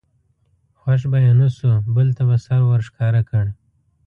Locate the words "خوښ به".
0.79-1.17